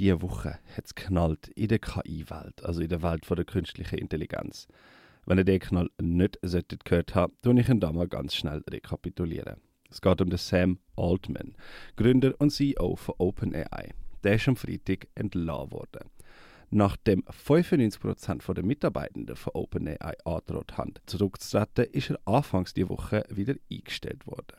[0.00, 4.66] Diese Woche hat es knallt in der KI-Welt, also in der Welt der künstlichen Intelligenz.
[5.26, 8.62] Wenn ihr den Knall nicht solltet gehört habt, tue ich ihn da mal ganz schnell
[8.70, 9.60] rekapitulieren.
[9.90, 11.54] Es geht um den Sam Altman,
[11.96, 13.92] Gründer und CEO von OpenAI.
[14.24, 16.08] Der ist am Freitag entlassen worden.
[16.72, 23.54] Nachdem 95% der Mitarbeitenden von OpenAI angedroht haben, zurückzutreten, ist er anfangs die Woche wieder
[23.70, 24.56] eingestellt worden.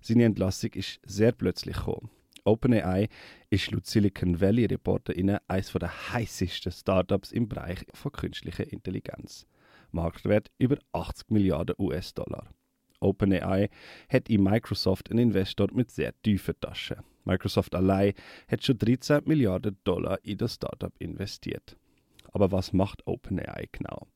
[0.00, 2.10] Seine Entlassung ist sehr plötzlich gekommen.
[2.44, 3.08] OpenAI
[3.48, 9.46] ist laut Silicon Valley ReporterInnen eines der heißesten Startups im Bereich von künstlicher Intelligenz.
[9.92, 12.52] Marktwert über 80 Milliarden US-Dollar.
[13.00, 13.70] OpenAI
[14.08, 17.13] hat in Microsoft einen Investor mit sehr tiefen Taschen.
[17.24, 18.14] Microsoft allein
[18.48, 21.76] hat schon 13 Milliarden Dollar in das Startup investiert.
[22.32, 24.08] Aber was macht OpenAI genau?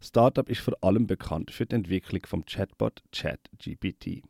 [0.00, 4.22] Startup ist vor allem bekannt für die Entwicklung vom Chatbot ChatGPT.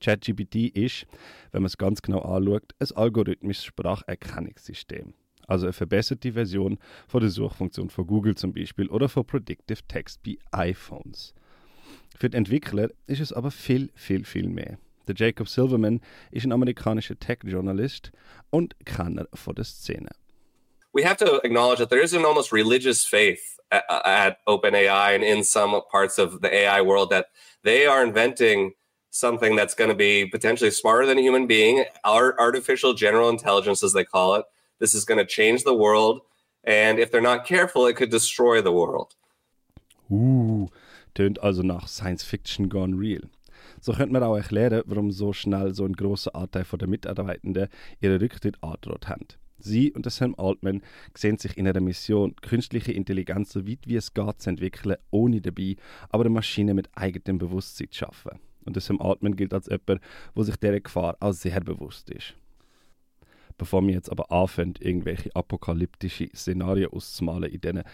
[0.00, 1.06] ChatGPT ist,
[1.52, 5.14] wenn man es ganz genau anschaut, ein algorithmisches Spracherkennungssystem.
[5.46, 10.22] Also eine verbesserte Version von der Suchfunktion von Google zum Beispiel oder von Predictive Text
[10.22, 11.34] bei iPhones.
[12.16, 14.78] Für die Entwickler ist es aber viel, viel, viel mehr.
[15.10, 18.12] Der Jacob Silverman ist ein amerikanischer Tech-Journalist
[18.50, 20.10] und Kenner von der Szene.
[20.92, 25.24] We have to acknowledge that there is an almost religious faith at, at OpenAI and
[25.24, 27.26] in some parts of the AI world that
[27.64, 28.74] they are inventing
[29.10, 33.92] something that's going to be potentially smarter than a human being, artificial general intelligence, as
[33.92, 34.44] they call it.
[34.78, 36.20] This is going to change the world.
[36.62, 39.14] And if they're not careful, it could destroy the world.
[40.08, 40.68] Uh,
[41.14, 43.22] tönt also nach Science Fiction gone real.
[43.80, 47.68] So könnte man auch erklären, warum so schnell so ein großer Anteil der Mitarbeitenden
[48.00, 49.26] ihren Rücktritt angedroht haben.
[49.58, 50.82] Sie und Sam Altman
[51.14, 55.40] sehen sich in einer Mission, künstliche Intelligenz so weit wie es geht zu entwickeln, ohne
[55.40, 55.76] dabei
[56.08, 58.38] aber eine Maschine mit eigenem Bewusstsein zu schaffen.
[58.64, 60.02] Und Sam Altman gilt als jemand,
[60.36, 62.34] der sich dieser Gefahr auch sehr bewusst ist.
[63.60, 67.84] Bevor wir jetzt aber anfangen, irgendwelche apokalyptische Szenarien auszumalen, in denen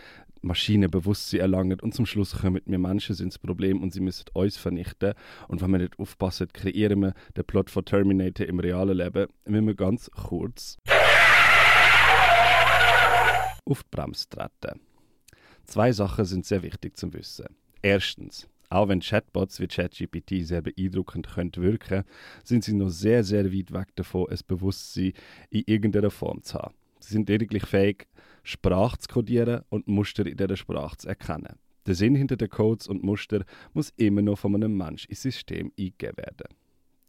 [0.40, 4.26] Maschinen Bewusstsein erlangen und zum Schluss kommen wir Menschen sind das Problem und sie müssen
[4.32, 5.14] uns vernichten.
[5.48, 9.66] Und wenn wir nicht aufpassen, kreieren wir den Plot von Terminator im realen Leben, müssen
[9.66, 10.78] wir ganz kurz
[13.64, 14.78] auf die Bremse treten.
[15.64, 17.46] Zwei Sachen sind sehr wichtig zu wissen.
[17.82, 22.04] Erstens, auch wenn Chatbots wie ChatGPT sehr beeindruckend können wirken,
[22.44, 25.12] sind sie noch sehr, sehr weit weg davon, ein Bewusstsein
[25.50, 26.74] in irgendeiner Form zu haben.
[27.00, 28.06] Sie sind lediglich fähig,
[28.42, 31.58] Sprache zu kodieren und Muster in dieser Sprache zu erkennen.
[31.86, 35.72] Der Sinn hinter den Codes und Muster muss immer noch von einem Menschen ins System
[35.78, 36.48] eingegeben werden.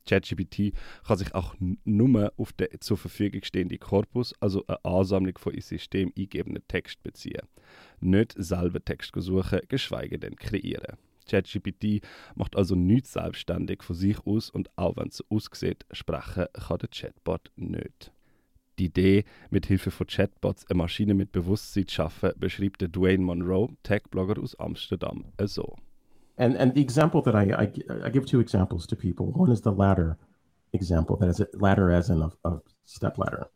[0.07, 0.73] ChatGPT
[1.05, 5.67] kann sich auch nur auf den zur Verfügung stehenden Korpus, also eine Ansammlung von ins
[5.67, 7.41] System eingegebenen Text beziehen.
[7.99, 10.97] Nicht selber Text suchen, geschweige denn kreieren.
[11.27, 12.01] ChatGPT
[12.35, 16.89] macht also nichts selbstständig von sich aus und auch wenn es aussieht, sprechen kann der
[16.89, 18.11] Chatbot nicht.
[18.79, 23.23] Die Idee, mit Hilfe von Chatbots eine Maschine mit Bewusstsein zu schaffen, beschreibt der Dwayne
[23.23, 25.77] Monroe, Tech-Blogger aus Amsterdam, so.
[26.37, 27.73] And and the example that I, I,
[28.05, 29.31] I give two examples to people.
[29.33, 30.17] One is the ladder
[30.73, 33.47] example, that is a ladder as in a, a step ladder.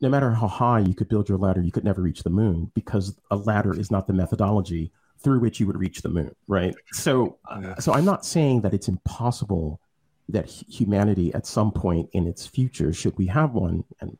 [0.00, 2.70] No matter how high you could build your ladder, you could never reach the moon
[2.74, 6.74] because a ladder is not the methodology through which you would reach the moon, right?
[6.92, 9.80] So, uh, so I'm not saying that it's impossible
[10.28, 14.16] that humanity at some point in its future, should we have one, and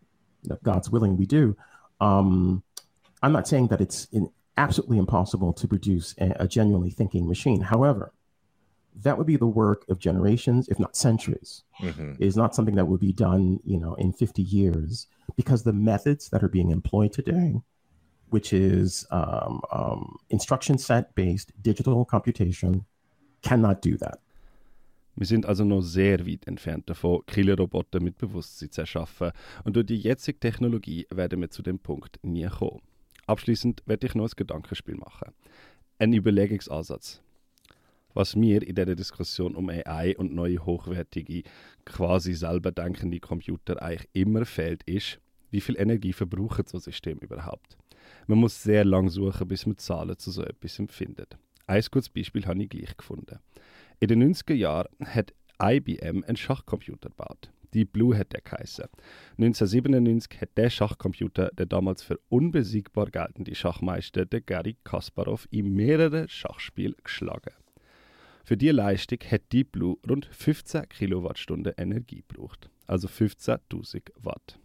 [0.62, 1.56] God's willing, we do.
[2.00, 2.62] Um,
[3.22, 7.60] I'm not saying that it's in, absolutely impossible to produce a, a genuinely thinking machine.
[7.60, 8.12] However,
[8.96, 11.62] that would be the work of generations, if not centuries.
[11.80, 12.14] Mm-hmm.
[12.18, 15.72] It is not something that would be done, you know, in 50 years, because the
[15.72, 17.62] methods that are being employed today
[18.32, 22.84] which is um, um, instruction set based digital computation,
[23.42, 24.18] cannot do that.
[25.14, 29.32] Wir sind also noch sehr weit entfernt davon, Killerroboter mit Bewusstsein zu erschaffen
[29.64, 32.80] und durch die jetzige Technologie werden wir zu dem Punkt nie kommen.
[33.26, 35.32] Abschließend werde ich noch ein Gedankenspiel machen.
[35.98, 37.22] Ein Überlegungsansatz.
[38.14, 41.42] Was mir in dieser Diskussion um AI und neue hochwertige,
[41.84, 45.18] quasi selber denkende Computer eigentlich immer fehlt, ist,
[45.50, 47.76] wie viel Energie verbraucht so ein System überhaupt?
[48.26, 51.36] Man muss sehr lang suchen, bis man Zahlen zu so etwas findet.
[51.66, 53.38] Ein gutes Beispiel habe ich gleich gefunden.
[54.00, 55.32] In den 90er Jahren hat
[55.62, 57.50] IBM einen Schachcomputer gebaut.
[57.72, 58.84] Die Blue hat der geheißen.
[59.38, 66.28] 1997 hat der Schachcomputer der damals für unbesiegbar geltende Schachmeister, der Gary Kasparov, in mehreren
[66.28, 67.54] Schachspielen geschlagen.
[68.44, 74.58] Für diese Leistung hat die Blue rund 15 Kilowattstunden Energie gebraucht, also 15.000 Watt.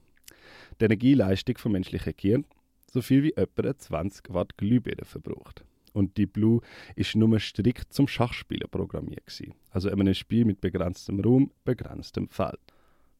[0.82, 2.46] Die Energieleistung vom menschlichen Gehirn
[2.90, 5.64] so viel wie etwa 20 Watt Glühbirne verbraucht.
[5.94, 6.62] Und Deep Blue
[6.96, 9.26] ist nur strikt zum Schachspielen programmiert.
[9.26, 9.56] Gewesen.
[9.72, 12.60] Also in einem Spiel mit begrenztem Raum, begrenztem Feld.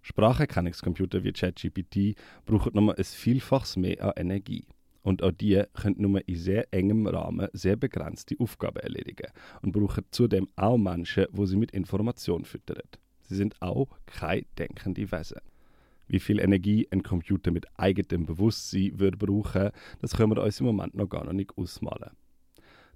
[0.02, 2.16] Spracherkennungscomputer wie ChatGPT
[2.46, 4.66] brauchen nur ein Vielfaches mehr an Energie.
[5.02, 9.32] Und auch die können nur in sehr engem Rahmen sehr begrenzte Aufgaben erledigen
[9.62, 12.82] und brauchen zudem auch Menschen, wo sie mit Information füttern.
[13.22, 15.40] Sie sind auch keine denkende Wesen.
[16.08, 19.72] Wie viel Energie ein Computer mit eigenem Bewusstsein würde brauchen,
[20.02, 22.12] das können wir uns im Moment noch gar nicht ausmalen.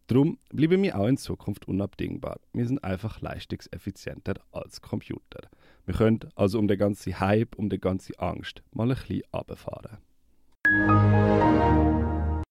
[0.07, 2.39] Darum bleiben wir auch in Zukunft unabdingbar.
[2.53, 5.49] Wir sind einfach leistungseffizienter als Computer.
[5.85, 9.99] Wir können also um den ganzen Hype, um die ganze Angst mal ein bisschen runterfahren.